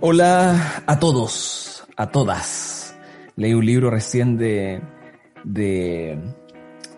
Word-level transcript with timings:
Hola 0.00 0.84
a 0.86 1.00
todos, 1.00 1.82
a 1.96 2.06
todas. 2.06 2.94
Leí 3.34 3.52
un 3.52 3.66
libro 3.66 3.90
recién 3.90 4.38
de, 4.38 4.80
de, 5.42 6.16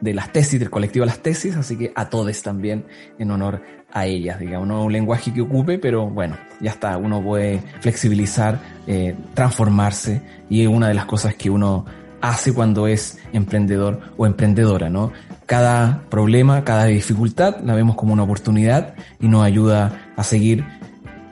de 0.03 0.15
las 0.15 0.31
tesis, 0.33 0.61
del 0.61 0.69
colectivo 0.69 1.07
Las 1.07 1.21
Tesis, 1.21 1.57
así 1.57 1.79
que 1.79 1.93
a 1.95 2.11
todos 2.11 2.43
también 2.43 2.85
en 3.19 3.31
honor 3.31 3.63
a 3.91 4.05
ellas, 4.05 4.39
digamos, 4.39 4.69
no 4.69 4.85
un 4.85 4.93
lenguaje 4.93 5.33
que 5.33 5.41
ocupe, 5.41 5.79
pero 5.79 6.11
bueno, 6.11 6.37
ya 6.61 6.73
está, 6.73 6.99
uno 6.99 7.23
puede 7.23 7.63
flexibilizar, 7.81 8.61
eh, 8.87 9.17
transformarse 9.33 10.21
y 10.51 10.61
es 10.61 10.69
una 10.69 10.89
de 10.89 10.95
las 10.95 11.07
cosas 11.07 11.35
que 11.35 11.49
uno 11.49 11.87
hace 12.21 12.53
cuando 12.53 12.87
es 12.87 13.19
emprendedor 13.33 13.99
o 14.19 14.27
emprendedora, 14.27 14.91
¿no? 14.91 15.11
Cada 15.47 16.03
problema, 16.11 16.65
cada 16.65 16.85
dificultad 16.85 17.61
la 17.65 17.75
vemos 17.75 17.97
como 17.97 18.13
una 18.13 18.25
oportunidad 18.25 18.95
y 19.21 19.29
nos 19.29 19.43
ayuda 19.43 20.13
a 20.17 20.23
seguir 20.23 20.80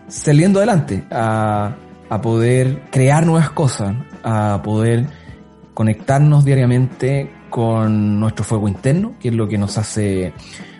saliendo 0.09 0.59
adelante, 0.59 1.05
a, 1.11 1.77
a 2.09 2.21
poder 2.21 2.83
crear 2.91 3.27
nuevas 3.27 3.51
cosas, 3.51 3.95
a 4.23 4.61
poder 4.63 5.07
conectarnos 5.75 6.45
diariamente 6.45 7.31
con 7.51 8.19
nuestro 8.19 8.45
fuego 8.45 8.69
interno, 8.69 9.15
que 9.21 9.29
es 9.29 9.35
lo 9.35 9.49
que 9.49 9.59
nos 9.59 9.79
hace 9.79 10.33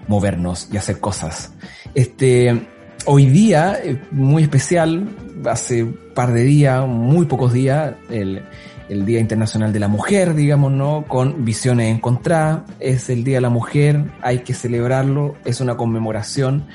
movernos 0.07 0.69
y 0.73 0.77
hacer 0.77 1.01
cosas. 1.01 1.53
Este, 1.95 2.67
hoy 3.05 3.27
día, 3.27 3.79
muy 4.11 4.43
especial, 4.43 5.09
hace 5.47 5.85
un 5.85 5.99
par 6.15 6.33
de 6.33 6.43
días, 6.45 6.87
muy 6.87 7.27
pocos 7.27 7.53
días, 7.53 7.95
el, 8.11 8.43
el 8.89 9.07
Día 9.07 9.21
Internacional 9.21 9.73
de 9.73 9.81
la 9.81 9.89
Mujer, 9.89 10.35
digamos, 10.35 10.73
¿no? 10.73 11.05
Con 11.07 11.45
visiones 11.45 11.95
encontradas. 11.95 12.63
Es 12.81 13.09
el 13.11 13.25
Día 13.25 13.37
de 13.37 13.43
la 13.43 13.51
Mujer, 13.51 14.11
hay 14.23 14.41
que 14.41 14.55
celebrarlo, 14.55 15.37
es 15.45 15.61
una 15.61 15.77
conmemoración. 15.77 16.67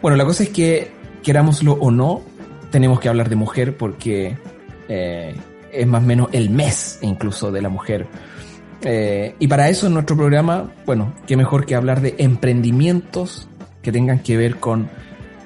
Bueno, 0.00 0.16
la 0.16 0.24
cosa 0.24 0.44
es 0.44 0.48
que, 0.48 0.92
querámoslo 1.22 1.72
o 1.74 1.90
no, 1.90 2.22
tenemos 2.70 3.00
que 3.00 3.08
hablar 3.08 3.28
de 3.28 3.36
mujer 3.36 3.76
porque 3.76 4.36
eh, 4.88 5.34
es 5.72 5.86
más 5.86 6.02
o 6.02 6.06
menos 6.06 6.28
el 6.32 6.50
mes 6.50 6.98
incluso 7.02 7.50
de 7.50 7.62
la 7.62 7.68
mujer. 7.68 8.06
Eh, 8.82 9.34
y 9.38 9.46
para 9.46 9.68
eso 9.68 9.86
en 9.86 9.94
nuestro 9.94 10.16
programa, 10.16 10.72
bueno, 10.86 11.14
qué 11.26 11.36
mejor 11.36 11.66
que 11.66 11.74
hablar 11.74 12.00
de 12.00 12.14
emprendimientos 12.18 13.48
que 13.82 13.92
tengan 13.92 14.20
que 14.20 14.36
ver 14.36 14.56
con 14.56 14.88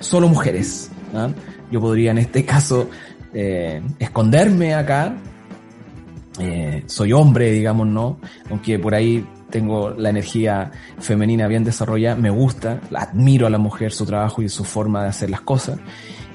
solo 0.00 0.28
mujeres. 0.28 0.90
¿ah? 1.14 1.30
Yo 1.70 1.80
podría 1.80 2.12
en 2.12 2.18
este 2.18 2.44
caso 2.44 2.88
eh, 3.32 3.82
esconderme 3.98 4.74
acá. 4.74 5.16
Eh, 6.38 6.82
soy 6.86 7.12
hombre, 7.12 7.50
digamos, 7.50 7.86
¿no? 7.86 8.18
Aunque 8.50 8.78
por 8.78 8.94
ahí 8.94 9.24
tengo 9.54 9.90
la 9.90 10.10
energía 10.10 10.72
femenina 10.98 11.46
bien 11.46 11.62
desarrollada, 11.62 12.16
me 12.16 12.28
gusta, 12.28 12.80
admiro 12.92 13.46
a 13.46 13.50
la 13.50 13.58
mujer, 13.58 13.92
su 13.92 14.04
trabajo 14.04 14.42
y 14.42 14.48
su 14.48 14.64
forma 14.64 15.04
de 15.04 15.10
hacer 15.10 15.30
las 15.30 15.42
cosas. 15.42 15.78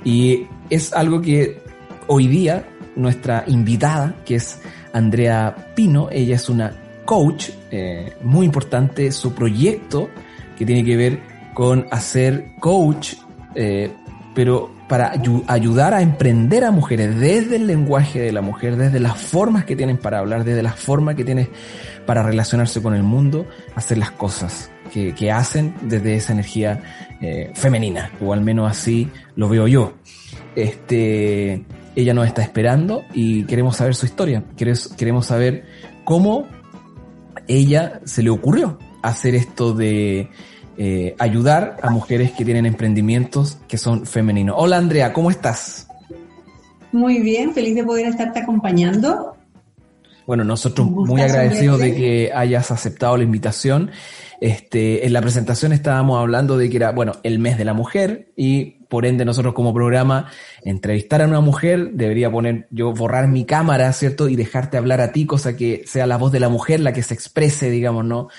Y 0.06 0.48
es 0.70 0.94
algo 0.94 1.20
que 1.20 1.62
hoy 2.08 2.30
día 2.30 2.66
nuestra 2.96 3.44
invitada, 3.46 4.16
que 4.24 4.36
es 4.36 4.62
Andrea 4.94 5.54
Pino, 5.76 6.08
ella 6.10 6.38
es 6.38 6.48
una 6.48 6.72
coach, 7.04 7.50
eh, 7.72 8.14
muy 8.24 8.46
importante 8.46 9.12
su 9.12 9.36
proyecto 9.36 10.10
que 10.58 10.66
tiene 10.66 10.86
que 10.86 10.96
ver 10.96 11.20
con 11.54 11.88
hacer 11.92 12.54
coach, 12.62 13.16
eh, 13.54 13.92
pero 14.36 14.72
para 14.88 15.14
ayudar 15.48 15.94
a 15.94 16.02
emprender 16.02 16.64
a 16.64 16.72
mujeres 16.72 17.20
desde 17.20 17.58
el 17.58 17.68
lenguaje 17.68 18.20
de 18.20 18.32
la 18.32 18.42
mujer, 18.42 18.76
desde 18.76 19.00
las 19.00 19.18
formas 19.22 19.66
que 19.66 19.76
tienen 19.76 19.98
para 19.98 20.20
hablar, 20.20 20.44
desde 20.44 20.64
las 20.64 20.76
formas 20.76 21.16
que 21.16 21.24
tienen 21.24 21.50
para 22.06 22.24
relacionarse 22.24 22.82
con 22.82 22.96
el 22.96 23.04
mundo, 23.04 23.46
hacer 23.76 23.98
las 23.98 24.12
cosas 24.12 24.72
que, 24.92 25.14
que 25.14 25.32
hacen 25.32 25.76
desde 25.82 26.16
esa 26.16 26.34
energía 26.34 26.82
eh, 27.22 27.52
femenina, 27.54 28.12
o 28.22 28.34
al 28.34 28.42
menos 28.42 28.70
así 28.70 29.10
lo 29.36 29.50
veo 29.50 29.68
yo. 29.68 29.94
Este, 30.56 31.64
ella 31.96 32.14
nos 32.14 32.28
está 32.28 32.42
esperando 32.42 33.04
y 33.14 33.44
queremos 33.44 33.78
saber 33.78 33.96
su 33.96 34.06
historia, 34.06 34.44
queremos, 34.58 34.88
queremos 34.98 35.26
saber 35.26 35.66
cómo 36.04 36.48
ella 37.48 38.02
se 38.06 38.24
le 38.24 38.30
ocurrió 38.30 38.80
hacer 39.02 39.36
esto 39.36 39.74
de 39.74 40.30
eh, 40.82 41.14
ayudar 41.20 41.76
a 41.82 41.90
mujeres 41.90 42.32
que 42.32 42.46
tienen 42.46 42.66
emprendimientos 42.66 43.58
que 43.68 43.78
son 43.78 44.06
femeninos. 44.06 44.56
Hola 44.58 44.78
Andrea, 44.78 45.12
¿cómo 45.12 45.30
estás? 45.30 45.90
Muy 46.94 47.20
bien, 47.20 47.54
feliz 47.54 47.76
de 47.76 47.84
poder 47.84 48.06
estarte 48.06 48.40
acompañando. 48.40 49.36
Bueno, 50.26 50.46
nosotros 50.46 50.90
muy 50.90 51.20
agradecidos 51.20 51.80
de 51.80 51.96
que 51.96 52.32
hayas 52.34 52.72
aceptado 52.72 53.18
la 53.18 53.24
invitación. 53.24 53.92
Este, 54.40 55.06
en 55.06 55.12
la 55.12 55.22
presentación 55.22 55.74
estábamos 55.74 56.18
hablando 56.18 56.58
de 56.58 56.70
que 56.70 56.78
era, 56.78 56.94
bueno, 56.94 57.12
el 57.24 57.40
mes 57.40 57.58
de 57.58 57.66
la 57.66 57.74
mujer 57.74 58.32
y 58.38 58.78
por 58.88 59.06
ende 59.06 59.26
nosotros 59.26 59.54
como 59.54 59.74
programa 59.74 60.32
entrevistar 60.64 61.22
a 61.22 61.28
una 61.28 61.42
mujer, 61.42 61.92
debería 61.92 62.32
poner 62.32 62.68
yo 62.72 62.94
borrar 62.94 63.28
mi 63.28 63.44
cámara, 63.44 63.92
¿cierto? 63.92 64.30
Y 64.30 64.38
dejarte 64.38 64.78
hablar 64.78 65.02
a 65.02 65.12
ti, 65.12 65.26
cosa 65.26 65.58
que 65.58 65.84
sea 65.86 66.08
la 66.08 66.18
voz 66.18 66.32
de 66.32 66.40
la 66.40 66.48
mujer 66.48 66.80
la 66.80 66.94
que 66.94 67.04
se 67.04 67.14
exprese, 67.14 67.70
digamos, 67.70 68.06
¿no? 68.06 68.30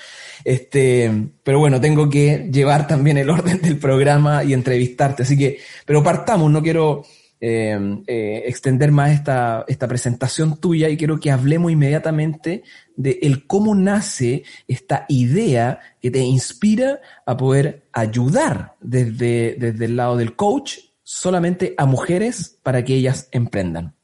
Este, 0.44 1.10
pero 1.42 1.58
bueno, 1.58 1.80
tengo 1.80 2.08
que 2.08 2.48
llevar 2.52 2.86
también 2.86 3.18
el 3.18 3.30
orden 3.30 3.60
del 3.60 3.78
programa 3.78 4.44
y 4.44 4.52
entrevistarte, 4.52 5.22
así 5.22 5.36
que, 5.36 5.58
pero 5.84 6.02
partamos, 6.02 6.50
no 6.50 6.62
quiero 6.62 7.04
eh, 7.42 8.02
eh, 8.06 8.42
extender 8.44 8.92
más 8.92 9.12
esta, 9.12 9.64
esta 9.66 9.88
presentación 9.88 10.58
tuya 10.58 10.90
y 10.90 10.98
quiero 10.98 11.18
que 11.18 11.30
hablemos 11.30 11.72
inmediatamente 11.72 12.64
de 12.96 13.18
el 13.22 13.46
cómo 13.46 13.74
nace 13.74 14.42
esta 14.68 15.06
idea 15.08 15.80
que 16.02 16.10
te 16.10 16.18
inspira 16.18 17.00
a 17.24 17.38
poder 17.38 17.86
ayudar 17.92 18.74
desde, 18.82 19.56
desde 19.58 19.84
el 19.86 19.96
lado 19.96 20.18
del 20.18 20.36
coach 20.36 20.80
solamente 21.02 21.74
a 21.78 21.86
mujeres 21.86 22.58
para 22.62 22.84
que 22.84 22.94
ellas 22.94 23.28
emprendan. 23.32 23.94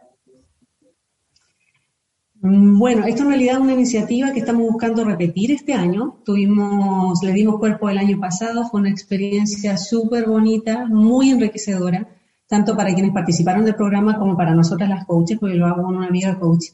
Mm, 2.43 2.79
bueno, 2.79 3.07
esto 3.07 3.23
en 3.23 3.29
realidad 3.29 3.55
es 3.55 3.61
una 3.61 3.73
iniciativa 3.73 4.33
que 4.33 4.41
estamos 4.41 4.63
buscando 4.63 5.05
repetir 5.05 5.53
este 5.53 5.73
año. 5.73 6.19
Tuvimos, 6.25 7.23
le 7.23 7.33
dimos 7.33 7.59
cuerpo 7.59 7.89
el 7.89 7.99
año 7.99 8.19
pasado, 8.21 8.69
fue 8.69 8.81
una 8.81 8.91
experiencia 8.91 9.77
súper 9.77 10.27
bonita, 10.29 10.87
muy 10.87 11.31
enriquecedora, 11.31 12.09
tanto 12.47 12.77
para 12.77 12.93
quienes 12.95 13.13
participaron 13.13 13.65
del 13.65 13.75
programa 13.75 14.19
como 14.19 14.37
para 14.37 14.55
nosotras 14.55 14.89
las 14.89 15.07
coaches, 15.07 15.39
porque 15.39 15.57
lo 15.57 15.67
hago 15.67 15.85
con 15.85 15.97
una 15.97 16.09
amiga 16.09 16.39
coach 16.39 16.67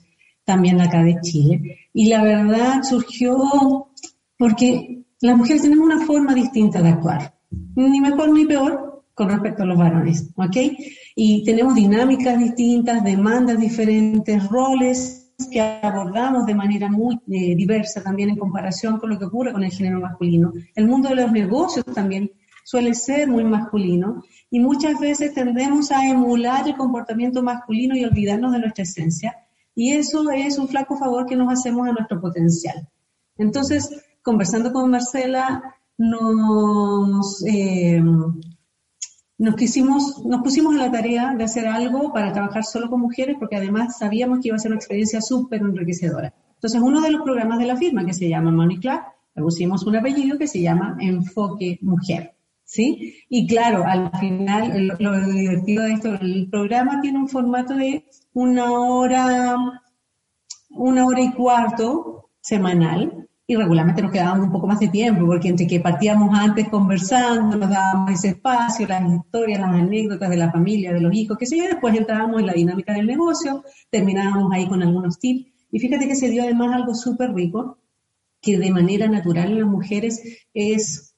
también 0.44 0.80
acá 0.80 1.02
de 1.02 1.20
Chile. 1.20 1.78
Y 1.92 2.08
la 2.08 2.22
verdad 2.24 2.82
surgió 2.82 3.88
porque 4.36 5.04
las 5.20 5.36
mujeres 5.36 5.62
tenemos 5.62 5.86
una 5.86 6.04
forma 6.04 6.34
distinta 6.34 6.82
de 6.82 6.88
actuar, 6.88 7.34
ni 7.76 8.00
mejor 8.00 8.30
ni 8.30 8.44
peor 8.44 9.04
con 9.14 9.28
respecto 9.28 9.62
a 9.62 9.66
los 9.66 9.78
varones, 9.78 10.30
¿ok? 10.36 10.56
Y 11.14 11.44
tenemos 11.44 11.74
dinámicas 11.74 12.38
distintas, 12.38 13.04
demandas 13.04 13.60
diferentes, 13.60 14.48
roles 14.48 15.21
que 15.50 15.60
abordamos 15.60 16.46
de 16.46 16.54
manera 16.54 16.88
muy 16.88 17.20
eh, 17.30 17.54
diversa 17.56 18.02
también 18.02 18.30
en 18.30 18.38
comparación 18.38 18.98
con 18.98 19.10
lo 19.10 19.18
que 19.18 19.26
ocurre 19.26 19.52
con 19.52 19.64
el 19.64 19.70
género 19.70 20.00
masculino. 20.00 20.52
El 20.74 20.86
mundo 20.86 21.08
de 21.08 21.16
los 21.16 21.32
negocios 21.32 21.84
también 21.86 22.30
suele 22.64 22.94
ser 22.94 23.28
muy 23.28 23.44
masculino 23.44 24.22
y 24.50 24.60
muchas 24.60 24.98
veces 25.00 25.34
tendemos 25.34 25.90
a 25.90 26.08
emular 26.08 26.66
el 26.68 26.76
comportamiento 26.76 27.42
masculino 27.42 27.96
y 27.96 28.04
olvidarnos 28.04 28.52
de 28.52 28.60
nuestra 28.60 28.84
esencia 28.84 29.36
y 29.74 29.92
eso 29.92 30.30
es 30.30 30.58
un 30.58 30.68
flaco 30.68 30.96
favor 30.96 31.26
que 31.26 31.36
nos 31.36 31.52
hacemos 31.52 31.88
a 31.88 31.92
nuestro 31.92 32.20
potencial. 32.20 32.88
Entonces, 33.38 33.90
conversando 34.22 34.72
con 34.72 34.90
Marcela, 34.90 35.62
nos, 35.98 37.44
eh, 37.46 38.02
nos, 39.42 39.56
quisimos, 39.56 40.24
nos 40.24 40.40
pusimos 40.42 40.76
a 40.76 40.78
la 40.78 40.92
tarea 40.92 41.34
de 41.34 41.42
hacer 41.42 41.66
algo 41.66 42.12
para 42.12 42.32
trabajar 42.32 42.62
solo 42.62 42.88
con 42.88 43.00
mujeres, 43.00 43.36
porque 43.40 43.56
además 43.56 43.98
sabíamos 43.98 44.38
que 44.38 44.48
iba 44.48 44.56
a 44.56 44.60
ser 44.60 44.70
una 44.70 44.78
experiencia 44.78 45.20
súper 45.20 45.62
enriquecedora. 45.62 46.32
Entonces, 46.54 46.80
uno 46.80 47.00
de 47.00 47.10
los 47.10 47.22
programas 47.22 47.58
de 47.58 47.66
la 47.66 47.76
firma, 47.76 48.06
que 48.06 48.12
se 48.12 48.28
llama 48.28 48.52
Money 48.52 48.78
Club, 48.78 49.00
le 49.34 49.42
pusimos 49.42 49.84
un 49.84 49.96
apellido 49.96 50.38
que 50.38 50.46
se 50.46 50.60
llama 50.62 50.96
Enfoque 51.00 51.80
Mujer. 51.82 52.34
¿Sí? 52.62 53.16
Y 53.28 53.48
claro, 53.48 53.84
al 53.84 54.12
final, 54.20 54.94
lo, 55.00 55.16
lo 55.18 55.26
divertido 55.26 55.82
de 55.82 55.92
esto, 55.94 56.14
el 56.20 56.48
programa 56.48 57.00
tiene 57.00 57.18
un 57.18 57.28
formato 57.28 57.74
de 57.74 58.04
una 58.34 58.70
hora, 58.70 59.56
una 60.70 61.04
hora 61.04 61.20
y 61.20 61.32
cuarto 61.32 62.30
semanal, 62.40 63.28
y 63.46 63.56
regularmente 63.56 64.02
nos 64.02 64.12
quedábamos 64.12 64.46
un 64.46 64.52
poco 64.52 64.66
más 64.66 64.78
de 64.78 64.88
tiempo, 64.88 65.26
porque 65.26 65.48
entre 65.48 65.66
que 65.66 65.80
partíamos 65.80 66.30
antes 66.38 66.68
conversando, 66.68 67.56
nos 67.56 67.68
dábamos 67.68 68.12
ese 68.12 68.28
espacio, 68.28 68.86
las 68.86 69.02
historias, 69.12 69.60
las 69.60 69.74
anécdotas 69.74 70.30
de 70.30 70.36
la 70.36 70.52
familia, 70.52 70.92
de 70.92 71.00
los 71.00 71.12
hijos, 71.12 71.36
que 71.36 71.46
sé 71.46 71.58
yo, 71.58 71.64
después 71.64 71.94
entrábamos 71.96 72.40
en 72.40 72.46
la 72.46 72.52
dinámica 72.52 72.94
del 72.94 73.06
negocio, 73.06 73.64
terminábamos 73.90 74.52
ahí 74.52 74.68
con 74.68 74.82
algunos 74.82 75.18
tips, 75.18 75.50
y 75.72 75.78
fíjate 75.80 76.06
que 76.06 76.14
se 76.14 76.30
dio 76.30 76.42
además 76.42 76.74
algo 76.74 76.94
súper 76.94 77.34
rico, 77.34 77.78
que 78.40 78.58
de 78.58 78.70
manera 78.70 79.08
natural 79.08 79.52
en 79.52 79.60
las 79.60 79.68
mujeres 79.68 80.22
es 80.54 81.14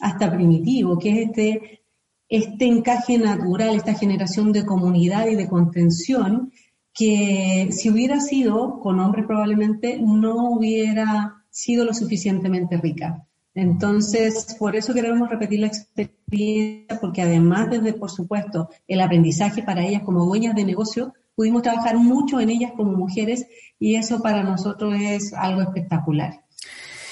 hasta 0.00 0.32
primitivo, 0.32 0.98
que 0.98 1.10
es 1.10 1.28
este, 1.28 1.80
este 2.28 2.66
encaje 2.66 3.18
natural, 3.18 3.76
esta 3.76 3.94
generación 3.94 4.52
de 4.52 4.64
comunidad 4.64 5.26
y 5.26 5.34
de 5.34 5.48
contención, 5.48 6.52
que 6.94 7.68
si 7.70 7.90
hubiera 7.90 8.20
sido 8.20 8.80
con 8.80 8.98
hombres 8.98 9.26
probablemente 9.26 10.00
no 10.00 10.50
hubiera 10.50 11.37
sido 11.50 11.84
lo 11.84 11.94
suficientemente 11.94 12.76
rica. 12.76 13.24
Entonces, 13.54 14.56
por 14.58 14.76
eso 14.76 14.94
queremos 14.94 15.28
repetir 15.28 15.60
la 15.60 15.66
experiencia, 15.66 16.98
porque 17.00 17.22
además 17.22 17.70
desde, 17.70 17.92
por 17.92 18.10
supuesto, 18.10 18.68
el 18.86 19.00
aprendizaje 19.00 19.62
para 19.62 19.84
ellas 19.84 20.02
como 20.02 20.24
dueñas 20.24 20.54
de 20.54 20.64
negocio, 20.64 21.12
pudimos 21.34 21.62
trabajar 21.62 21.96
mucho 21.96 22.40
en 22.40 22.50
ellas 22.50 22.72
como 22.76 22.92
mujeres 22.92 23.46
y 23.78 23.96
eso 23.96 24.20
para 24.20 24.42
nosotros 24.42 24.94
es 25.00 25.32
algo 25.32 25.62
espectacular. 25.62 26.44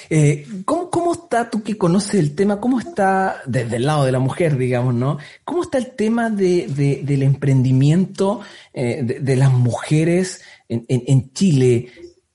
Eh, 0.09 0.47
¿cómo, 0.65 1.13
está, 1.13 1.51
tú 1.51 1.63
que 1.63 1.77
conoces 1.77 2.15
el 2.15 2.35
tema, 2.35 2.61
cómo 2.61 2.79
está 2.79 3.37
desde 3.47 3.77
el 3.77 3.87
lado 3.87 4.05
de 4.05 4.13
la 4.13 4.21
mujer, 4.21 4.57
digamos, 4.57 4.95
¿no? 4.95 5.19
¿Cómo 5.45 5.63
está 5.63 5.79
el 5.79 5.93
tema 5.97 6.31
de, 6.31 7.03
del 7.03 7.23
emprendimiento 7.23 8.41
eh, 8.73 9.03
de, 9.03 9.37
las 9.37 9.53
mujeres 9.53 10.43
en, 10.69 10.85
en, 10.89 11.33
Chile? 11.33 11.89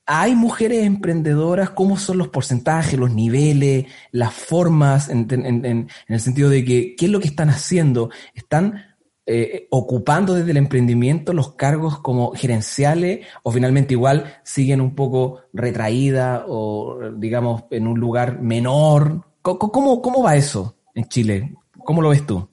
¿Hay 0.06 0.34
mujeres 0.34 0.84
emprendedoras? 0.84 1.70
¿Cómo 1.70 1.96
son 1.96 2.18
los 2.18 2.28
porcentajes, 2.28 2.98
los 2.98 3.12
niveles, 3.12 3.86
las 4.10 4.34
formas, 4.34 5.08
en, 5.08 5.88
el 6.08 6.20
sentido 6.20 6.50
de 6.50 6.64
que, 6.64 6.96
qué 6.96 7.06
es 7.06 7.10
lo 7.10 7.20
que 7.20 7.28
están 7.28 7.50
haciendo? 7.50 8.10
¿Están 8.34 8.82
eh, 9.26 9.68
ocupando 9.70 10.34
desde 10.34 10.50
el 10.50 10.56
emprendimiento 10.56 11.32
los 11.32 11.54
cargos 11.54 12.00
como 12.00 12.32
gerenciales 12.32 13.26
o 13.44 13.52
finalmente 13.52 13.94
igual 13.94 14.24
siguen 14.42 14.80
un 14.80 14.96
poco 14.96 15.42
retraídas 15.52 16.42
o 16.48 16.98
digamos 17.16 17.64
en 17.70 17.86
un 17.86 18.00
lugar 18.00 18.42
menor? 18.42 19.24
¿Cómo, 19.40 20.02
cómo 20.02 20.22
va 20.22 20.34
eso 20.34 20.76
en 20.96 21.04
Chile? 21.04 21.54
¿Cómo 21.84 22.02
lo 22.02 22.08
ves 22.08 22.26
tú? 22.26 22.48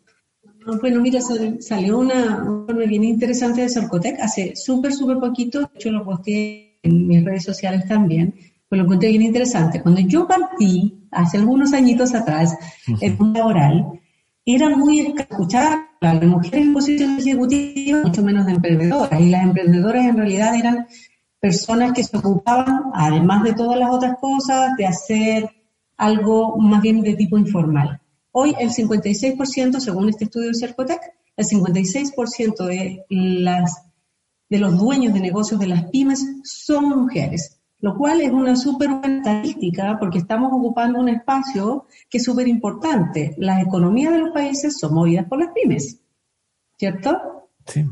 Bueno, 0.81 1.01
mira, 1.01 1.19
salió 1.59 1.97
una, 1.97 2.43
una 2.43 2.85
bien 2.85 3.03
interesante 3.03 3.61
de 3.61 3.69
Sorcotec 3.69 4.19
hace 4.19 4.55
súper, 4.55 4.93
súper 4.93 5.17
poquito, 5.17 5.71
hecho 5.73 5.89
lo 5.89 6.05
posteé 6.05 6.68
en 6.83 7.07
mis 7.07 7.23
redes 7.23 7.43
sociales 7.43 7.87
también, 7.87 8.33
pues 8.67 8.79
lo 8.79 8.85
encontré 8.85 9.09
bien 9.09 9.23
interesante. 9.23 9.81
Cuando 9.81 10.01
yo 10.01 10.27
partí, 10.27 11.07
hace 11.11 11.37
algunos 11.37 11.73
añitos 11.73 12.13
atrás, 12.13 12.55
en 13.01 13.17
un 13.19 13.33
laboral, 13.33 13.99
era 14.45 14.69
muy 14.69 14.99
escuchar 14.99 15.89
a 16.01 16.13
las 16.13 16.23
mujeres 16.23 16.61
en 16.61 16.73
posiciones 16.73 17.25
ejecutivas, 17.25 18.05
mucho 18.05 18.23
menos 18.23 18.45
de 18.45 18.53
emprendedoras. 18.53 19.19
Y 19.19 19.29
las 19.29 19.43
emprendedoras 19.43 20.05
en 20.05 20.17
realidad 20.17 20.55
eran 20.55 20.87
personas 21.39 21.93
que 21.93 22.03
se 22.03 22.17
ocupaban, 22.17 22.83
además 22.93 23.43
de 23.43 23.53
todas 23.53 23.79
las 23.79 23.91
otras 23.91 24.17
cosas, 24.19 24.75
de 24.77 24.85
hacer 24.85 25.49
algo 25.97 26.57
más 26.57 26.81
bien 26.81 27.01
de 27.01 27.15
tipo 27.15 27.37
informal. 27.37 28.01
Hoy 28.31 28.55
el 28.59 28.69
56%, 28.69 29.79
según 29.79 30.09
este 30.09 30.25
estudio 30.25 30.49
de 30.49 30.55
Cercotec, 30.55 31.01
el 31.35 31.45
56% 31.45 32.65
de, 32.65 33.05
las, 33.09 33.83
de 34.49 34.59
los 34.59 34.77
dueños 34.77 35.13
de 35.13 35.19
negocios 35.19 35.59
de 35.59 35.67
las 35.67 35.85
pymes 35.85 36.25
son 36.43 36.89
mujeres 36.89 37.59
lo 37.81 37.95
cual 37.95 38.21
es 38.21 38.31
una 38.31 38.55
súper 38.55 38.89
buena 38.89 39.17
estadística 39.17 39.97
porque 39.99 40.17
estamos 40.17 40.51
ocupando 40.51 40.99
un 40.99 41.09
espacio 41.09 41.85
que 42.09 42.17
es 42.17 42.23
súper 42.23 42.47
importante. 42.47 43.35
Las 43.37 43.63
economías 43.63 44.11
de 44.11 44.19
los 44.19 44.31
países 44.31 44.77
son 44.77 44.93
movidas 44.93 45.25
por 45.27 45.39
las 45.39 45.53
pymes, 45.53 45.99
¿cierto? 46.77 47.47
Sí. 47.65 47.85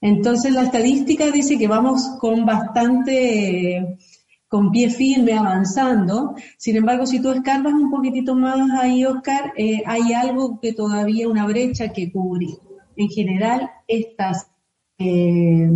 Entonces 0.00 0.52
la 0.52 0.64
estadística 0.64 1.30
dice 1.30 1.56
que 1.56 1.68
vamos 1.68 2.06
con 2.20 2.44
bastante, 2.44 3.98
con 4.46 4.70
pie 4.70 4.90
firme 4.90 5.32
avanzando. 5.32 6.34
Sin 6.58 6.76
embargo, 6.76 7.06
si 7.06 7.20
tú 7.20 7.30
escarbas 7.30 7.72
un 7.72 7.90
poquitito 7.90 8.34
más 8.34 8.70
ahí, 8.78 9.06
Oscar, 9.06 9.54
eh, 9.56 9.82
hay 9.86 10.12
algo 10.12 10.60
que 10.60 10.74
todavía, 10.74 11.28
una 11.28 11.46
brecha 11.46 11.94
que 11.94 12.12
cubrir. 12.12 12.58
En 12.94 13.08
general, 13.08 13.70
estas 13.88 14.48
eh, 14.98 15.70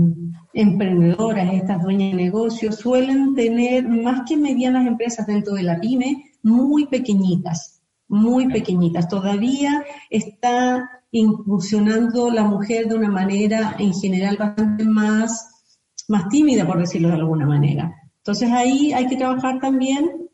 emprendedoras, 0.52 1.52
estas 1.52 1.82
dueñas 1.82 2.11
de 2.12 2.22
negocios, 2.25 2.76
suelen 2.76 3.34
tener 3.34 3.87
más 3.88 4.22
que 4.26 4.37
medianas 4.37 4.87
empresas 4.87 5.26
dentro 5.26 5.55
de 5.55 5.62
la 5.62 5.78
pyme, 5.78 6.32
muy 6.43 6.87
pequeñitas, 6.87 7.82
muy 8.08 8.49
pequeñitas. 8.49 9.08
Todavía 9.08 9.84
está 10.08 10.88
incursionando 11.12 12.31
la 12.31 12.44
mujer 12.44 12.87
de 12.87 12.94
una 12.94 13.11
manera 13.11 13.76
en 13.78 13.93
general 13.94 14.37
bastante 14.37 14.84
más, 14.84 15.64
más 16.08 16.28
tímida, 16.28 16.66
por 16.66 16.78
decirlo 16.78 17.08
de 17.08 17.14
alguna 17.14 17.46
manera. 17.46 17.94
Entonces 18.19 18.50
ahí 18.50 18.93
hay 18.93 19.06
que 19.06 19.16
trabajar 19.16 19.61
también, 19.61 20.28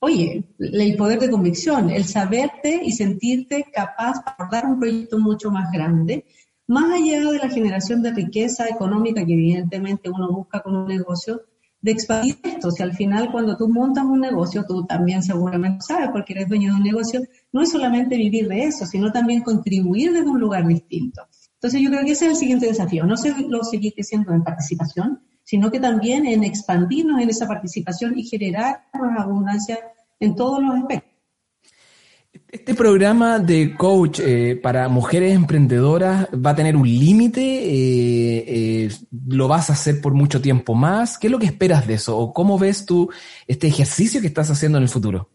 oye, 0.00 0.44
el 0.58 0.96
poder 0.96 1.18
de 1.18 1.30
convicción, 1.30 1.90
el 1.90 2.04
saberte 2.04 2.80
y 2.84 2.92
sentirte 2.92 3.66
capaz 3.72 4.14
de 4.14 4.32
abordar 4.38 4.66
un 4.66 4.78
proyecto 4.78 5.18
mucho 5.18 5.50
más 5.50 5.70
grande 5.72 6.24
más 6.68 6.92
allá 6.92 7.18
de 7.18 7.38
la 7.38 7.50
generación 7.50 8.02
de 8.02 8.12
riqueza 8.12 8.68
económica 8.68 9.24
que 9.24 9.32
evidentemente 9.32 10.10
uno 10.10 10.30
busca 10.30 10.60
con 10.60 10.76
un 10.76 10.86
negocio, 10.86 11.42
de 11.80 11.92
expandir 11.92 12.38
esto. 12.42 12.70
Si 12.70 12.82
al 12.82 12.92
final 12.92 13.30
cuando 13.30 13.56
tú 13.56 13.68
montas 13.68 14.04
un 14.04 14.20
negocio, 14.20 14.64
tú 14.66 14.84
también 14.84 15.22
seguramente 15.22 15.84
sabes 15.86 16.10
porque 16.12 16.32
eres 16.32 16.48
dueño 16.48 16.72
de 16.72 16.78
un 16.78 16.82
negocio, 16.82 17.20
no 17.52 17.62
es 17.62 17.70
solamente 17.70 18.16
vivir 18.16 18.48
de 18.48 18.64
eso, 18.64 18.84
sino 18.84 19.12
también 19.12 19.42
contribuir 19.42 20.12
desde 20.12 20.28
un 20.28 20.40
lugar 20.40 20.66
distinto. 20.66 21.22
Entonces 21.54 21.80
yo 21.80 21.90
creo 21.90 22.04
que 22.04 22.12
ese 22.12 22.26
es 22.26 22.32
el 22.32 22.36
siguiente 22.36 22.66
desafío, 22.66 23.04
no 23.04 23.14
lo 23.48 23.64
seguir 23.64 23.94
creciendo 23.94 24.32
en 24.32 24.44
participación, 24.44 25.20
sino 25.42 25.70
que 25.70 25.80
también 25.80 26.26
en 26.26 26.44
expandirnos 26.44 27.20
en 27.20 27.30
esa 27.30 27.48
participación 27.48 28.18
y 28.18 28.24
generar 28.24 28.84
más 28.92 29.18
abundancia 29.20 29.78
en 30.20 30.34
todos 30.34 30.62
los 30.62 30.74
aspectos. 30.74 31.07
Este 32.50 32.74
programa 32.74 33.38
de 33.38 33.76
coach 33.76 34.20
eh, 34.20 34.56
para 34.56 34.88
mujeres 34.88 35.34
emprendedoras 35.34 36.28
va 36.34 36.50
a 36.50 36.56
tener 36.56 36.76
un 36.76 36.88
límite, 36.88 37.42
eh, 37.42 38.44
eh, 38.46 38.90
lo 39.28 39.48
vas 39.48 39.68
a 39.68 39.74
hacer 39.74 40.00
por 40.00 40.14
mucho 40.14 40.40
tiempo 40.40 40.74
más. 40.74 41.18
¿Qué 41.18 41.26
es 41.26 41.30
lo 41.30 41.38
que 41.38 41.44
esperas 41.44 41.86
de 41.86 41.94
eso? 41.94 42.16
¿O 42.16 42.32
cómo 42.32 42.58
ves 42.58 42.86
tú 42.86 43.10
este 43.46 43.66
ejercicio 43.66 44.22
que 44.22 44.28
estás 44.28 44.50
haciendo 44.50 44.78
en 44.78 44.84
el 44.84 44.88
futuro? 44.88 45.28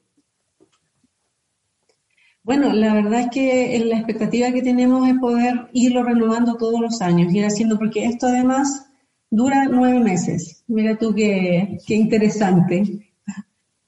Bueno, 2.41 2.73
la 2.73 2.95
verdad 2.95 3.19
es 3.21 3.29
que 3.29 3.85
la 3.85 3.97
expectativa 3.97 4.51
que 4.51 4.63
tenemos 4.63 5.07
es 5.07 5.13
poder 5.19 5.69
irlo 5.71 6.01
renovando 6.01 6.55
todos 6.55 6.81
los 6.81 6.99
años, 7.03 7.31
ir 7.31 7.45
haciendo, 7.45 7.77
porque 7.77 8.05
esto 8.05 8.25
además 8.25 8.87
dura 9.29 9.67
nueve 9.69 9.99
meses. 9.99 10.63
Mira 10.67 10.97
tú 10.97 11.13
qué, 11.13 11.77
qué 11.85 11.93
interesante. 11.93 13.12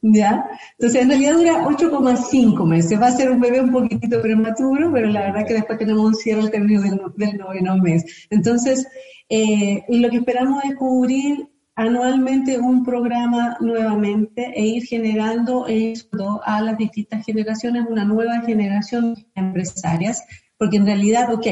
¿Ya? 0.07 0.45
Entonces, 0.77 1.01
en 1.01 1.09
realidad 1.09 1.33
dura 1.33 1.65
8,5 1.65 2.67
meses. 2.67 3.01
Va 3.01 3.07
a 3.07 3.11
ser 3.11 3.31
un 3.31 3.39
bebé 3.39 3.61
un 3.61 3.71
poquitito 3.71 4.21
prematuro, 4.21 4.91
pero 4.93 5.07
la 5.07 5.21
verdad 5.21 5.47
que 5.47 5.55
después 5.55 5.79
tenemos 5.79 6.05
un 6.05 6.13
cierre 6.13 6.41
al 6.41 6.51
término 6.51 6.81
del, 6.81 7.37
noveno 7.37 7.77
mes. 7.77 8.27
Entonces, 8.29 8.87
eh, 9.29 9.83
lo 9.89 10.09
que 10.11 10.17
esperamos 10.17 10.63
es 10.63 10.75
cubrir 10.75 11.49
anualmente 11.75 12.59
un 12.59 12.85
programa 12.85 13.57
nuevamente 13.59 14.53
e 14.55 14.63
ir 14.63 14.83
generando 14.85 15.65
esto 15.67 16.39
a 16.45 16.61
las 16.61 16.77
distintas 16.77 17.25
generaciones, 17.25 17.85
una 17.89 18.05
nueva 18.05 18.41
generación 18.41 19.15
de 19.15 19.25
empresarias, 19.33 20.23
porque 20.57 20.77
en 20.77 20.85
realidad, 20.85 21.33
ok, 21.33 21.47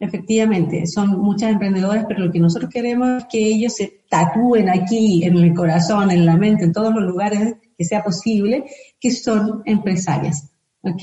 efectivamente, 0.00 0.86
son 0.86 1.20
muchas 1.20 1.52
emprendedoras, 1.52 2.06
pero 2.08 2.24
lo 2.24 2.32
que 2.32 2.40
nosotros 2.40 2.70
queremos 2.72 3.18
es 3.18 3.24
que 3.30 3.38
ellos 3.38 3.74
se 3.74 4.00
tatúen 4.08 4.70
aquí, 4.70 5.22
en 5.24 5.36
el 5.36 5.54
corazón, 5.54 6.10
en 6.10 6.24
la 6.24 6.38
mente, 6.38 6.64
en 6.64 6.72
todos 6.72 6.92
los 6.94 7.04
lugares 7.04 7.56
que 7.76 7.84
sea 7.84 8.02
posible, 8.02 8.64
que 8.98 9.10
son 9.10 9.62
empresarias, 9.66 10.50
¿ok? 10.82 11.02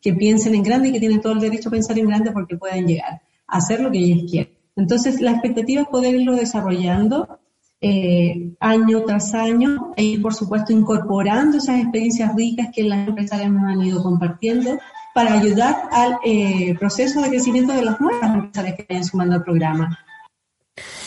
Que 0.00 0.12
piensen 0.12 0.54
en 0.54 0.62
grande 0.62 0.90
y 0.90 0.92
que 0.92 1.00
tienen 1.00 1.22
todo 1.22 1.32
el 1.32 1.40
derecho 1.40 1.70
a 1.70 1.72
pensar 1.72 1.98
en 1.98 2.06
grande 2.06 2.32
porque 2.32 2.58
pueden 2.58 2.86
llegar 2.86 3.22
a 3.46 3.56
hacer 3.56 3.80
lo 3.80 3.90
que 3.90 3.98
ellos 3.98 4.30
quieren. 4.30 4.52
Entonces, 4.76 5.22
la 5.22 5.32
expectativa 5.32 5.82
es 5.82 5.88
poder 5.88 6.14
irlo 6.14 6.36
desarrollando 6.36 7.40
eh, 7.80 8.54
año 8.60 9.04
tras 9.04 9.32
año 9.34 9.94
e 9.96 10.04
ir, 10.04 10.22
por 10.22 10.34
supuesto, 10.34 10.72
incorporando 10.72 11.56
esas 11.56 11.80
experiencias 11.80 12.34
ricas 12.36 12.68
que 12.74 12.82
las 12.82 13.08
empresarias 13.08 13.50
nos 13.50 13.64
han 13.64 13.82
ido 13.82 14.02
compartiendo 14.02 14.78
para 15.14 15.34
ayudar 15.34 15.88
al 15.92 16.18
eh, 16.24 16.74
proceso 16.78 17.22
de 17.22 17.30
crecimiento 17.30 17.72
de 17.72 17.82
las 17.82 18.00
nuevas 18.00 18.34
empresarias 18.34 18.76
que 18.76 18.86
vayan 18.88 19.04
sumando 19.04 19.36
al 19.36 19.44
programa. 19.44 19.98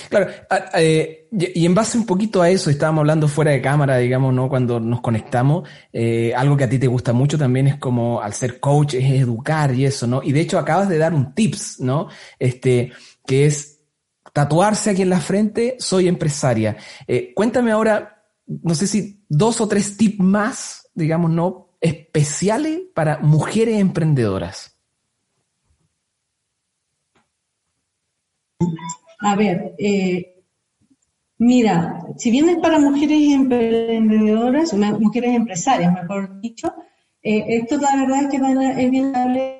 Claro, 0.09 0.29
eh, 0.75 1.27
y 1.29 1.65
en 1.65 1.75
base 1.75 1.97
un 1.97 2.05
poquito 2.05 2.41
a 2.41 2.49
eso, 2.49 2.69
estábamos 2.69 3.01
hablando 3.01 3.27
fuera 3.27 3.51
de 3.51 3.61
cámara, 3.61 3.97
digamos, 3.97 4.33
¿no? 4.33 4.47
Cuando 4.47 4.79
nos 4.79 5.01
conectamos, 5.01 5.67
eh, 5.91 6.33
algo 6.33 6.55
que 6.55 6.63
a 6.63 6.69
ti 6.69 6.79
te 6.79 6.87
gusta 6.87 7.11
mucho 7.11 7.37
también 7.37 7.67
es 7.67 7.75
como 7.75 8.21
al 8.21 8.33
ser 8.33 8.61
coach, 8.61 8.93
es 8.93 9.21
educar 9.21 9.75
y 9.75 9.85
eso, 9.85 10.07
¿no? 10.07 10.23
Y 10.23 10.31
de 10.31 10.39
hecho 10.39 10.57
acabas 10.57 10.87
de 10.87 10.97
dar 10.97 11.13
un 11.13 11.35
tips, 11.35 11.81
¿no? 11.81 12.07
Este, 12.39 12.93
que 13.25 13.45
es 13.45 13.81
tatuarse 14.31 14.91
aquí 14.91 15.01
en 15.01 15.09
la 15.09 15.19
frente, 15.19 15.75
soy 15.79 16.07
empresaria. 16.07 16.77
Cuéntame 17.35 17.71
ahora, 17.71 18.23
no 18.45 18.73
sé 18.73 18.87
si 18.87 19.25
dos 19.27 19.59
o 19.59 19.67
tres 19.67 19.97
tips 19.97 20.19
más, 20.19 20.89
digamos, 20.93 21.31
¿no? 21.31 21.66
Especiales 21.79 22.81
para 22.93 23.19
mujeres 23.19 23.79
emprendedoras. 23.79 24.77
A 29.19 29.35
ver, 29.35 29.75
eh, 29.77 30.43
mira, 31.37 32.01
si 32.17 32.31
bien 32.31 32.49
es 32.49 32.57
para 32.57 32.79
mujeres 32.79 33.33
emprendedoras, 33.33 34.73
mujeres 34.73 35.35
empresarias, 35.35 35.93
mejor 35.93 36.39
dicho, 36.39 36.73
eh, 37.21 37.45
esto 37.47 37.77
la 37.77 37.95
verdad 37.95 38.23
es 38.23 38.29
que 38.29 38.83
es 38.83 38.91
bien 38.91 39.11
darle 39.11 39.59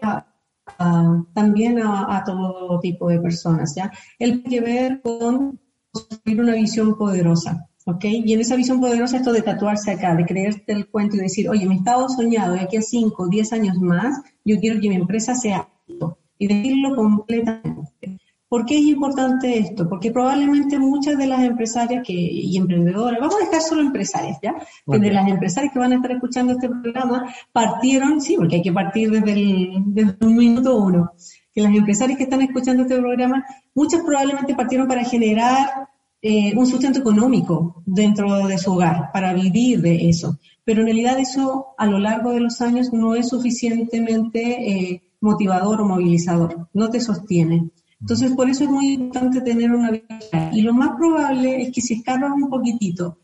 también 1.34 1.80
a, 1.82 2.24
todo 2.26 2.80
tipo 2.80 3.10
de 3.10 3.20
personas, 3.20 3.74
¿ya? 3.76 3.92
El 4.20 4.44
que 4.44 4.62
ver 4.62 5.02
con 5.02 5.60
construir 5.92 6.42
una 6.42 6.54
visión 6.54 6.98
poderosa, 6.98 7.67
¿ok? 7.88 8.03
Y 8.03 8.34
en 8.34 8.41
esa 8.41 8.56
visión 8.56 8.82
poderosa 8.82 9.17
esto 9.17 9.32
de 9.32 9.41
tatuarse 9.41 9.91
acá, 9.91 10.13
de 10.13 10.25
creerte 10.25 10.74
el 10.74 10.88
cuento 10.88 11.15
y 11.15 11.22
decir, 11.22 11.50
oye, 11.50 11.65
mi 11.65 11.77
estado 11.77 12.08
soñado 12.10 12.53
de 12.53 12.62
aquí 12.62 12.77
a 12.77 12.82
5, 12.82 13.27
10 13.27 13.53
años 13.53 13.77
más, 13.77 14.22
yo 14.44 14.60
quiero 14.60 14.79
que 14.82 14.89
mi 14.89 14.96
empresa 14.96 15.34
sea 15.34 15.70
esto, 15.88 16.17
y 16.38 16.48
decirlo 16.48 16.96
completamente. 16.96 18.20
¿Por 18.50 18.65
qué 18.65 18.77
es 18.77 18.84
importante 18.84 19.58
esto? 19.58 19.89
Porque 19.89 20.12
probablemente 20.12 20.79
muchas 20.79 21.17
de 21.17 21.27
las 21.27 21.44
empresarias 21.44 22.06
que, 22.06 22.13
y 22.13 22.56
emprendedoras, 22.58 23.20
vamos 23.20 23.36
a 23.36 23.46
dejar 23.46 23.62
solo 23.62 23.82
empresarias, 23.82 24.38
¿ya? 24.41 24.56
Que 24.89 25.00
de 25.00 25.12
las 25.12 25.27
empresarias 25.27 25.74
que 25.74 25.79
van 25.79 25.91
a 25.91 25.96
estar 25.96 26.12
escuchando 26.12 26.53
este 26.53 26.70
programa 26.70 27.34
partieron, 27.51 28.22
sí, 28.22 28.36
porque 28.38 28.58
hay 28.58 28.62
que 28.62 28.72
partir 28.72 29.12
desde 29.12 29.32
el, 29.32 29.72
desde 29.88 30.15
el 30.20 30.27
minuto 30.27 30.77
uno, 30.77 31.12
que 31.53 31.62
las 31.62 31.74
empresarias 31.74 32.17
que 32.17 32.24
están 32.25 32.41
escuchando 32.41 32.84
este 32.84 32.98
programa, 32.98 33.46
muchas 33.74 34.01
probablemente 34.01 34.56
partieron 34.56 34.88
para 34.88 35.03
generar 35.03 35.89
eh, 36.22 36.54
un 36.56 36.66
sustento 36.66 37.00
económico 37.00 37.84
dentro 37.86 38.48
de 38.48 38.58
su 38.58 38.74
hogar, 38.74 39.12
para 39.14 39.34
vivir 39.34 39.82
de 39.82 40.10
eso. 40.10 40.40
Pero 40.64 40.82
en 40.82 40.88
realidad 40.88 41.20
eso 41.20 41.68
a 41.78 41.86
lo 41.86 42.00
largo 42.00 42.32
de 42.32 42.42
los 42.42 42.62
años 42.62 42.92
no 42.92 43.16
es 43.16 43.30
suficientemente 43.30 44.72
eh, 44.72 45.04
motivador 45.22 45.82
o 45.82 45.86
movilizador, 45.86 46.70
no 46.74 46.90
te 46.90 47.00
sostiene. 47.00 47.70
Entonces, 48.00 48.34
por 48.34 48.50
eso 48.50 48.64
es 48.64 48.70
muy 48.70 48.94
importante 48.94 49.42
tener 49.42 49.72
una 49.72 49.92
vida. 49.92 50.52
Y 50.54 50.62
lo 50.62 50.74
más 50.74 50.92
probable 50.98 51.62
es 51.62 51.72
que 51.72 51.82
si 51.82 51.96
escapas 51.96 52.32
un 52.32 52.50
poquitito 52.50 53.18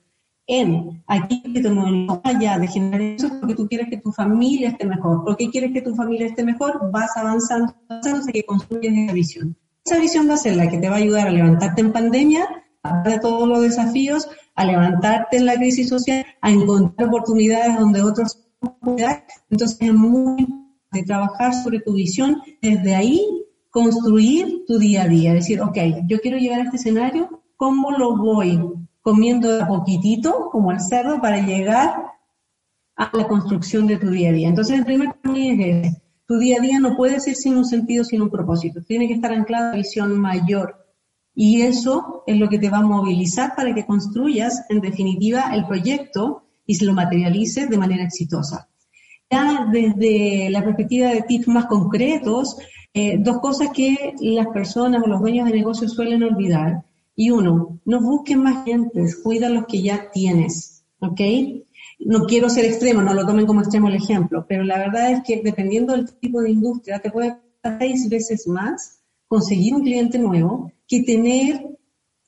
en 0.48 1.04
aquí 1.08 1.42
que 1.42 1.62
no 1.62 2.22
allá 2.24 2.60
de 2.60 2.68
generar 2.68 3.02
eso 3.02 3.30
porque 3.40 3.56
tú 3.56 3.68
quieres 3.68 3.90
que 3.90 3.98
tu 3.98 4.12
familia 4.12 4.70
esté 4.70 4.86
mejor. 4.86 5.24
¿Por 5.24 5.38
qué 5.38 5.50
quieres 5.50 5.72
que 5.74 5.82
tu 5.82 5.96
familia 5.96 6.28
esté 6.28 6.44
mejor? 6.44 6.92
Vas 6.92 7.16
avanzando, 7.16 7.74
hasta 7.88 8.32
que 8.32 8.44
construyes 8.44 8.94
esa 8.94 9.14
visión. 9.14 9.58
Esa 9.86 10.00
visión 10.00 10.30
va 10.30 10.34
a 10.36 10.38
ser 10.38 10.56
la 10.56 10.70
que 10.70 10.78
te 10.78 10.90
va 10.90 10.96
a 10.96 11.00
ayudar 11.00 11.28
a 11.28 11.32
levantarte 11.32 11.82
en 11.82 11.92
pandemia, 11.92 12.48
de 13.06 13.20
todos 13.20 13.48
los 13.48 13.62
desafíos, 13.62 14.28
a 14.56 14.66
levantarte 14.66 15.38
en 15.38 15.46
la 15.46 15.56
crisis 15.56 15.90
social, 15.90 16.26
a 16.42 16.52
encontrar 16.52 17.08
oportunidades 17.08 17.80
donde 17.80 18.02
otros. 18.02 18.40
Entonces 19.50 19.78
es 19.80 19.94
muy 19.94 20.42
importante 20.42 21.04
trabajar 21.06 21.54
sobre 21.54 21.80
tu 21.80 21.94
visión 21.94 22.42
desde 22.62 22.96
ahí 22.96 23.44
construir 23.70 24.66
tu 24.68 24.78
día 24.78 25.04
a 25.04 25.08
día, 25.08 25.34
decir, 25.34 25.60
ok, 25.60 25.78
yo 26.08 26.20
quiero 26.22 26.38
llegar 26.38 26.60
a 26.60 26.64
este 26.66 26.78
escenario, 26.78 27.42
¿cómo 27.58 27.92
lo 27.92 28.16
voy 28.16 28.60
comiendo 29.02 29.62
a 29.62 29.68
poquitito, 29.68 30.50
como 30.52 30.72
el 30.72 30.80
cerdo, 30.80 31.20
para 31.20 31.44
llegar 31.44 32.06
a 32.96 33.18
la 33.18 33.28
construcción 33.28 33.88
de 33.88 33.98
tu 33.98 34.12
día 34.12 34.30
a 34.30 34.34
día? 34.34 34.50
Entonces, 34.50 34.78
el 34.78 34.86
primer 34.86 35.16
camino 35.24 35.64
es 35.66 35.98
tu 36.28 36.38
día 36.38 36.58
a 36.60 36.62
día 36.62 36.80
no 36.80 36.96
puede 36.96 37.20
ser 37.20 37.36
sin 37.36 37.58
un 37.58 37.66
sentido, 37.66 38.04
sin 38.04 38.22
un 38.22 38.30
propósito, 38.30 38.82
tiene 38.84 39.08
que 39.08 39.16
estar 39.16 39.32
anclado 39.34 39.72
a 39.72 39.76
visión 39.76 40.20
mayor. 40.20 40.83
Y 41.36 41.62
eso 41.62 42.24
es 42.28 42.38
lo 42.38 42.48
que 42.48 42.60
te 42.60 42.70
va 42.70 42.78
a 42.78 42.84
movilizar 42.84 43.56
para 43.56 43.74
que 43.74 43.86
construyas, 43.86 44.66
en 44.70 44.82
definitiva, 44.82 45.52
el 45.54 45.66
proyecto 45.66 46.44
y 46.66 46.76
se 46.76 46.86
lo 46.86 46.94
materialices 46.94 47.70
de 47.70 47.78
manera 47.78 48.04
exitosa. 48.04 48.70
Ya 49.30 49.68
desde 49.72 50.50
la 50.52 50.64
perspectiva 50.64 51.10
de 51.10 51.24
tips 51.24 51.48
más 51.48 51.66
concretos, 51.66 52.58
eh, 52.94 53.18
dos 53.20 53.40
cosas 53.40 53.70
que 53.74 54.14
las 54.20 54.48
personas 54.48 55.02
o 55.04 55.08
los 55.08 55.22
dueños 55.22 55.48
de 55.48 55.56
negocios 55.56 55.94
suelen 55.94 56.22
olvidar. 56.22 56.84
Y 57.16 57.32
uno, 57.32 57.80
no 57.86 58.02
busquen 58.02 58.44
más 58.44 58.64
gentes, 58.66 59.16
cuida 59.18 59.50
los 59.50 59.66
que 59.66 59.82
ya 59.82 60.12
tienes, 60.12 60.84
¿ok? 61.00 61.22
No 62.00 62.26
quiero 62.26 62.50
ser 62.50 62.66
extremo, 62.66 63.02
no 63.02 63.14
lo 63.14 63.26
tomen 63.26 63.46
como 63.46 63.62
extremo 63.62 63.88
el 63.88 63.96
ejemplo, 63.96 64.46
pero 64.48 64.64
la 64.64 64.78
verdad 64.78 65.12
es 65.12 65.24
que 65.24 65.42
dependiendo 65.44 65.94
del 65.94 66.12
tipo 66.20 66.42
de 66.42 66.52
industria, 66.52 67.00
te 67.00 67.12
puede 67.12 67.38
seis 67.80 68.10
veces 68.10 68.48
más 68.48 69.00
conseguir 69.28 69.76
un 69.76 69.82
cliente 69.82 70.20
nuevo 70.20 70.72
que 70.94 71.04
tener 71.04 71.66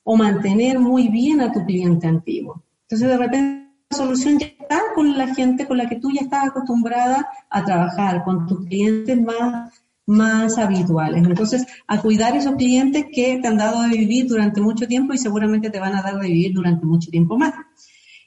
o 0.02 0.16
mantener 0.16 0.78
muy 0.78 1.08
bien 1.08 1.40
a 1.40 1.52
tu 1.52 1.64
cliente 1.64 2.06
antiguo. 2.06 2.62
Entonces, 2.82 3.08
de 3.08 3.16
repente, 3.16 3.70
la 3.90 3.96
solución 3.96 4.38
ya 4.38 4.46
está 4.46 4.80
con 4.94 5.16
la 5.16 5.32
gente 5.34 5.66
con 5.66 5.78
la 5.78 5.88
que 5.88 5.96
tú 5.96 6.10
ya 6.10 6.22
estás 6.22 6.48
acostumbrada 6.48 7.28
a 7.48 7.64
trabajar, 7.64 8.24
con 8.24 8.46
tus 8.46 8.66
clientes 8.66 9.20
más 9.20 9.72
más 10.06 10.56
habituales. 10.56 11.24
Entonces, 11.26 11.66
a 11.88 12.00
cuidar 12.00 12.36
esos 12.36 12.54
clientes 12.54 13.06
que 13.12 13.40
te 13.42 13.48
han 13.48 13.58
dado 13.58 13.82
de 13.82 13.88
vivir 13.88 14.28
durante 14.28 14.60
mucho 14.60 14.86
tiempo 14.86 15.12
y 15.12 15.18
seguramente 15.18 15.68
te 15.68 15.80
van 15.80 15.96
a 15.96 16.02
dar 16.02 16.20
de 16.20 16.28
vivir 16.28 16.52
durante 16.54 16.86
mucho 16.86 17.10
tiempo 17.10 17.36
más. 17.36 17.54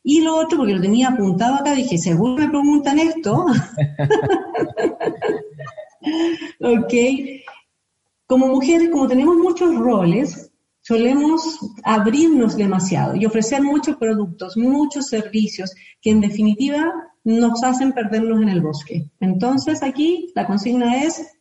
Y 0.03 0.21
lo 0.21 0.35
otro, 0.35 0.57
porque 0.57 0.75
lo 0.75 0.81
tenía 0.81 1.07
apuntado 1.09 1.55
acá, 1.55 1.73
dije, 1.73 1.97
seguro 1.97 2.35
me 2.35 2.49
preguntan 2.49 2.99
esto. 2.99 3.45
ok. 6.59 6.93
Como 8.29 8.45
mujeres, 8.45 8.89
como 8.91 9.07
tenemos 9.07 9.37
muchos 9.37 9.75
roles, 9.75 10.51
solemos 10.81 11.59
abrirnos 11.83 12.55
demasiado 12.55 13.15
y 13.15 13.25
ofrecer 13.25 13.63
muchos 13.63 13.97
productos, 13.97 14.55
muchos 14.55 15.07
servicios 15.07 15.73
que 15.99 16.11
en 16.11 16.21
definitiva 16.21 16.93
nos 17.23 17.63
hacen 17.63 17.91
perdernos 17.91 18.39
en 18.39 18.49
el 18.49 18.61
bosque. 18.61 19.09
Entonces 19.19 19.81
aquí 19.81 20.31
la 20.35 20.45
consigna 20.45 21.01
es 21.01 21.39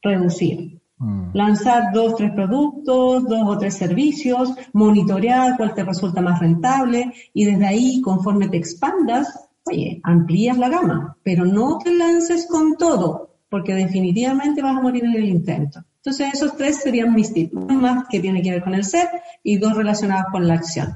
reducir. 0.00 0.80
Mm. 0.96 1.32
Lanzar 1.34 1.92
dos, 1.92 2.16
tres 2.16 2.32
productos, 2.32 3.28
dos 3.28 3.42
o 3.46 3.58
tres 3.58 3.74
servicios, 3.74 4.54
monitorear 4.72 5.58
cuál 5.58 5.74
te 5.74 5.84
resulta 5.84 6.22
más 6.22 6.40
rentable 6.40 7.12
y 7.34 7.44
desde 7.44 7.66
ahí, 7.66 8.00
conforme 8.00 8.48
te 8.48 8.56
expandas, 8.56 9.46
oye, 9.66 10.00
amplías 10.04 10.56
la 10.56 10.70
gama, 10.70 11.18
pero 11.22 11.44
no 11.44 11.76
te 11.76 11.94
lances 11.94 12.46
con 12.46 12.78
todo, 12.78 13.34
porque 13.50 13.74
definitivamente 13.74 14.62
vas 14.62 14.78
a 14.78 14.80
morir 14.80 15.04
en 15.04 15.14
el 15.14 15.26
intento. 15.26 15.84
Entonces, 16.08 16.40
esos 16.40 16.56
tres 16.56 16.80
serían 16.80 17.14
mis 17.14 17.34
tips, 17.34 17.52
más 17.52 18.08
que 18.08 18.18
tiene 18.18 18.40
que 18.40 18.50
ver 18.50 18.64
con 18.64 18.72
el 18.72 18.82
ser 18.82 19.08
y 19.42 19.58
dos 19.58 19.76
relacionados 19.76 20.24
con 20.32 20.48
la 20.48 20.54
acción. 20.54 20.94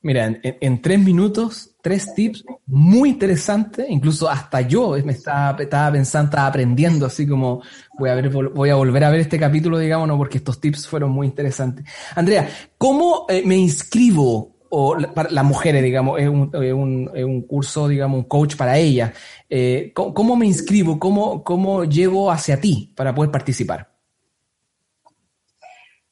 Mira, 0.00 0.40
en, 0.42 0.80
tres 0.80 0.98
minutos, 1.00 1.76
tres 1.82 2.14
tips 2.14 2.46
muy 2.64 3.10
interesantes, 3.10 3.84
incluso 3.90 4.26
hasta 4.26 4.62
yo 4.62 4.96
me 5.04 5.12
estaba, 5.12 5.54
pensando, 5.92 6.30
estaba 6.30 6.46
aprendiendo, 6.46 7.04
así 7.04 7.26
como 7.26 7.60
voy 7.98 8.08
a, 8.08 8.14
ver, 8.14 8.28
a 8.28 8.74
volver 8.74 9.04
a 9.04 9.10
ver 9.10 9.20
este 9.20 9.38
capítulo, 9.38 9.78
digamos, 9.78 10.08
no, 10.08 10.16
porque 10.16 10.38
estos 10.38 10.58
tips 10.58 10.88
fueron 10.88 11.10
muy 11.10 11.26
interesantes. 11.26 11.84
Andrea, 12.14 12.48
¿cómo 12.78 13.26
eh, 13.28 13.42
me 13.44 13.56
inscribo? 13.56 14.54
O 14.70 14.96
para 15.14 15.30
las 15.30 15.44
mujeres, 15.44 15.82
digamos, 15.82 16.18
es 16.18 16.26
un, 16.26 17.44
curso, 17.46 17.86
digamos, 17.86 18.16
un 18.16 18.24
coach 18.24 18.56
para 18.56 18.78
ellas. 18.78 19.12
Eh, 19.50 19.92
¿cómo, 19.94 20.36
me 20.36 20.46
inscribo? 20.46 20.98
¿Cómo, 20.98 21.44
¿Cómo 21.44 21.84
llego 21.84 22.30
hacia 22.30 22.58
ti 22.58 22.92
para 22.96 23.14
poder 23.14 23.30
participar? 23.30 23.93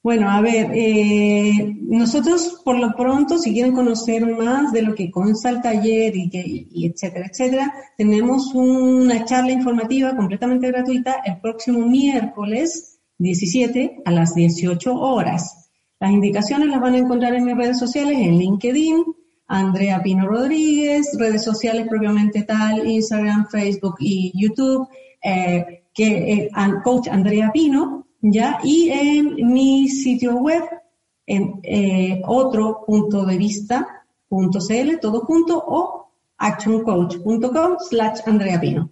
Bueno, 0.03 0.29
a 0.29 0.41
ver, 0.41 0.73
eh, 0.75 1.77
nosotros 1.81 2.61
por 2.65 2.77
lo 2.77 2.93
pronto, 2.97 3.39
si 3.39 3.53
quieren 3.53 3.73
conocer 3.73 4.27
más 4.27 4.73
de 4.73 4.83
lo 4.83 4.97
que 4.97 5.13
consta 5.13 5.51
el 5.51 5.63
taller 5.63 6.17
y, 6.17 6.29
que, 6.29 6.67
etcétera, 6.75 7.29
etcétera, 7.31 7.75
tenemos 7.97 8.53
una 8.53 9.25
charla 9.25 9.53
informativa 9.53 10.17
completamente 10.17 10.67
gratuita 10.67 11.23
el 11.25 11.39
próximo 11.41 11.87
miércoles 11.87 12.99
17 13.19 14.03
a 14.05 14.11
las 14.11 14.35
18 14.35 14.93
horas. 14.93 15.71
Las 16.01 16.11
indicaciones 16.11 16.69
las 16.69 16.81
van 16.81 16.95
a 16.95 16.99
encontrar 16.99 17.35
en 17.35 17.45
mis 17.45 17.57
redes 17.57 17.79
sociales, 17.79 18.19
en 18.19 18.39
LinkedIn, 18.39 19.05
Andrea 19.47 20.03
Pino 20.03 20.27
Rodríguez, 20.27 21.17
redes 21.17 21.45
sociales 21.45 21.87
propiamente 21.89 22.43
tal, 22.43 22.89
Instagram, 22.89 23.47
Facebook 23.49 23.97
y 24.01 24.33
YouTube, 24.35 24.89
eh, 25.23 25.85
que 25.95 26.33
eh, 26.33 26.51
Coach 26.83 27.07
Andrea 27.07 27.53
Pino, 27.53 28.02
¿ya? 28.23 28.59
Y 28.63 28.91
en 28.91 29.53
mi 29.53 29.89
sitio 29.89 30.37
web, 30.37 30.63
en 31.27 31.61
eh, 31.63 32.23
otro 32.27 32.85
punto 32.87 33.27
de 33.27 33.37
vista, 33.37 34.05
punto 34.29 34.61
.cl, 34.61 34.99
todo 35.01 35.21
junto, 35.21 35.63
o 35.65 36.11
actioncoach.com 36.39 37.77
slash 37.79 38.21
Andrea 38.27 38.61
Pino. 38.61 38.91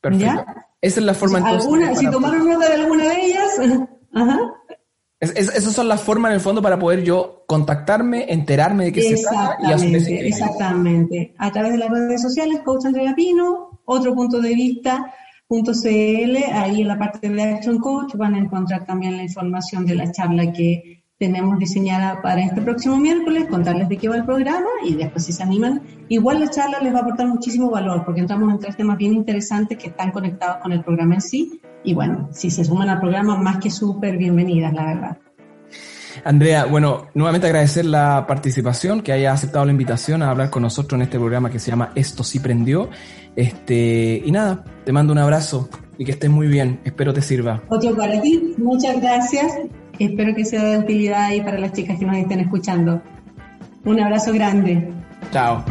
Perfecto. 0.00 0.44
Esa 0.80 1.00
es 1.00 1.06
la 1.06 1.14
forma 1.14 1.38
¿Alguna, 1.38 1.94
Si 1.94 2.10
tomaron 2.10 2.48
nota 2.48 2.68
de 2.68 2.74
alguna 2.74 3.08
de 3.08 3.26
ellas, 3.26 3.58
ajá. 4.12 4.38
esas 5.18 5.72
son 5.72 5.88
las 5.88 6.00
formas 6.00 6.30
en 6.30 6.34
el 6.34 6.40
fondo 6.40 6.62
para 6.62 6.78
poder 6.78 7.02
yo 7.02 7.44
contactarme, 7.46 8.26
enterarme 8.32 8.86
de 8.86 8.92
qué 8.92 9.16
se 9.16 9.22
trata 9.22 9.56
y 9.62 9.72
hacer 9.72 10.26
Exactamente. 10.26 11.34
A 11.38 11.50
través 11.50 11.72
de 11.72 11.78
las 11.78 11.90
redes 11.90 12.22
sociales, 12.22 12.60
Coach 12.64 12.84
Andrea 12.86 13.14
Pino, 13.14 13.80
otro 13.84 14.14
punto 14.14 14.40
de 14.40 14.54
vista, 14.54 15.12
.cl, 15.48 16.36
ahí 16.52 16.80
en 16.82 16.88
la 16.88 16.98
parte 16.98 17.28
de 17.28 17.42
Action 17.42 17.78
Coach 17.78 18.14
van 18.16 18.34
a 18.34 18.38
encontrar 18.38 18.84
también 18.84 19.16
la 19.16 19.22
información 19.22 19.86
de 19.86 19.94
la 19.94 20.10
charla 20.10 20.52
que 20.52 21.02
tenemos 21.18 21.58
diseñada 21.58 22.20
para 22.20 22.42
este 22.42 22.60
próximo 22.60 22.96
miércoles, 22.96 23.46
contarles 23.48 23.88
de 23.88 23.96
qué 23.96 24.08
va 24.08 24.16
el 24.16 24.24
programa 24.24 24.68
y 24.84 24.94
después 24.94 25.24
si 25.24 25.32
se 25.32 25.42
animan, 25.42 25.80
igual 26.08 26.40
la 26.40 26.50
charla 26.50 26.80
les 26.80 26.92
va 26.92 26.98
a 26.98 27.02
aportar 27.02 27.26
muchísimo 27.26 27.70
valor 27.70 28.04
porque 28.04 28.20
entramos 28.20 28.52
en 28.52 28.58
tres 28.58 28.76
temas 28.76 28.98
bien 28.98 29.14
interesantes 29.14 29.78
que 29.78 29.88
están 29.88 30.10
conectados 30.10 30.58
con 30.62 30.72
el 30.72 30.82
programa 30.82 31.14
en 31.14 31.22
sí 31.22 31.60
y 31.84 31.94
bueno, 31.94 32.28
si 32.32 32.50
se 32.50 32.64
suman 32.64 32.88
al 32.88 33.00
programa, 33.00 33.36
más 33.36 33.58
que 33.58 33.70
súper 33.70 34.18
bienvenidas, 34.18 34.74
la 34.74 34.84
verdad. 34.86 35.18
Andrea, 36.24 36.64
bueno, 36.64 37.06
nuevamente 37.14 37.46
agradecer 37.46 37.84
la 37.84 38.26
participación, 38.26 39.02
que 39.02 39.12
haya 39.12 39.32
aceptado 39.32 39.64
la 39.64 39.72
invitación 39.72 40.22
a 40.22 40.30
hablar 40.30 40.50
con 40.50 40.62
nosotros 40.62 40.98
en 40.98 41.02
este 41.02 41.18
programa 41.18 41.50
que 41.50 41.58
se 41.58 41.70
llama 41.70 41.92
Esto 41.94 42.24
sí 42.24 42.40
prendió. 42.40 42.90
Este, 43.34 44.22
y 44.24 44.30
nada, 44.32 44.64
te 44.84 44.92
mando 44.92 45.12
un 45.12 45.18
abrazo 45.18 45.68
y 45.98 46.04
que 46.04 46.12
estés 46.12 46.30
muy 46.30 46.46
bien. 46.46 46.80
Espero 46.84 47.12
te 47.12 47.22
sirva. 47.22 47.62
Otro 47.68 47.96
para 47.96 48.20
ti. 48.20 48.54
Muchas 48.58 49.00
gracias. 49.00 49.52
Espero 49.98 50.34
que 50.34 50.44
sea 50.44 50.62
de 50.62 50.78
utilidad 50.78 51.24
ahí 51.24 51.40
para 51.40 51.58
las 51.58 51.72
chicas 51.72 51.98
que 51.98 52.04
nos 52.04 52.16
estén 52.16 52.40
escuchando. 52.40 53.00
Un 53.84 54.00
abrazo 54.00 54.32
grande. 54.32 54.92
Chao. 55.32 55.64